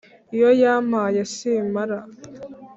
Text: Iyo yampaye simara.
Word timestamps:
Iyo 0.35 0.49
yampaye 0.61 1.21
simara. 1.35 1.99